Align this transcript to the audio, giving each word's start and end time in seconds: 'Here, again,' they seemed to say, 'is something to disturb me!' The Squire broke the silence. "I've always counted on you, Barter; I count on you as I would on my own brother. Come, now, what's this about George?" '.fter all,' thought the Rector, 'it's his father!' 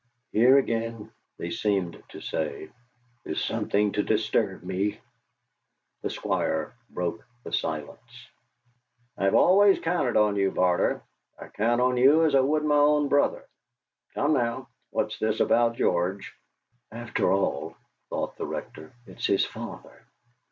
'Here, 0.31 0.57
again,' 0.57 1.11
they 1.37 1.51
seemed 1.51 2.01
to 2.09 2.21
say, 2.21 2.69
'is 3.23 3.39
something 3.39 3.91
to 3.91 4.01
disturb 4.01 4.63
me!' 4.63 4.99
The 6.01 6.09
Squire 6.09 6.73
broke 6.89 7.23
the 7.43 7.53
silence. 7.53 8.27
"I've 9.15 9.35
always 9.35 9.77
counted 9.79 10.17
on 10.17 10.37
you, 10.37 10.49
Barter; 10.49 11.03
I 11.37 11.49
count 11.49 11.81
on 11.81 11.97
you 11.97 12.23
as 12.25 12.33
I 12.33 12.39
would 12.39 12.63
on 12.63 12.67
my 12.67 12.77
own 12.77 13.09
brother. 13.09 13.47
Come, 14.15 14.33
now, 14.33 14.69
what's 14.89 15.19
this 15.19 15.39
about 15.39 15.75
George?" 15.75 16.33
'.fter 16.91 17.29
all,' 17.31 17.77
thought 18.09 18.35
the 18.37 18.47
Rector, 18.47 18.93
'it's 19.05 19.27
his 19.27 19.45
father!' 19.45 20.01